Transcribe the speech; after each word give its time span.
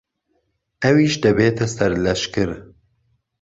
ئەویش 0.83 1.13
دەبێتە 1.23 1.65
سەرلەشکر. 1.75 2.49